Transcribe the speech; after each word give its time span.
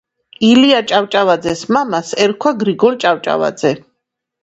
ილია 0.47 0.79
ჭავჭავაძეს 0.91 1.63
მამას 1.77 2.11
ერქვა 2.27 2.57
გრიგოლ 2.65 3.01
ჭავჭავაძე 3.07 3.77